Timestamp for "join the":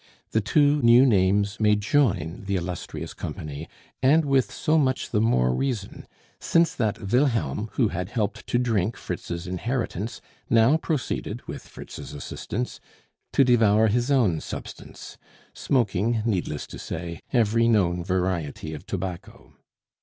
1.75-2.55